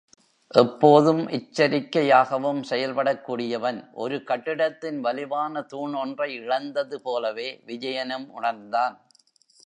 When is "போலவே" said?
7.01-7.61